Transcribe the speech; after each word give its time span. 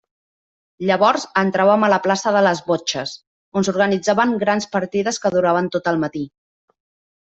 Llavors 0.89 1.25
entràvem 1.41 1.85
a 1.85 1.91
la 1.95 1.99
plaça 2.07 2.33
de 2.39 2.43
les 2.49 2.63
botxes, 2.71 3.15
on 3.61 3.71
s'organitzaven 3.71 4.37
grans 4.49 4.71
partides 4.77 5.25
que 5.27 5.37
duraven 5.41 5.75
tot 5.79 5.97
el 5.97 6.07
matí. 6.09 6.29